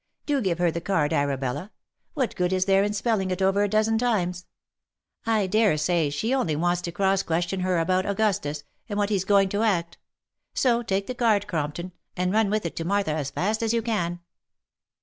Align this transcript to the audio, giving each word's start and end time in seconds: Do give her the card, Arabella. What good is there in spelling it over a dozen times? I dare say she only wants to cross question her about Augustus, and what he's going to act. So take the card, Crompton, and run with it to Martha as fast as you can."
Do 0.25 0.41
give 0.41 0.57
her 0.57 0.71
the 0.71 0.81
card, 0.81 1.13
Arabella. 1.13 1.71
What 2.15 2.35
good 2.35 2.51
is 2.51 2.65
there 2.65 2.83
in 2.83 2.91
spelling 2.93 3.29
it 3.29 3.39
over 3.39 3.61
a 3.61 3.69
dozen 3.69 3.99
times? 3.99 4.47
I 5.27 5.45
dare 5.45 5.77
say 5.77 6.09
she 6.09 6.33
only 6.33 6.55
wants 6.55 6.81
to 6.81 6.91
cross 6.91 7.21
question 7.21 7.59
her 7.59 7.77
about 7.77 8.07
Augustus, 8.07 8.63
and 8.89 8.97
what 8.97 9.11
he's 9.11 9.25
going 9.25 9.49
to 9.49 9.61
act. 9.61 9.99
So 10.55 10.81
take 10.81 11.05
the 11.05 11.13
card, 11.13 11.45
Crompton, 11.45 11.91
and 12.17 12.33
run 12.33 12.49
with 12.49 12.65
it 12.65 12.75
to 12.77 12.83
Martha 12.83 13.13
as 13.13 13.29
fast 13.29 13.61
as 13.61 13.75
you 13.75 13.83
can." 13.83 14.21